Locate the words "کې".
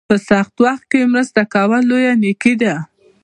0.91-1.11